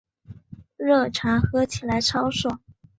[0.77, 2.59] 热茶喝起来超爽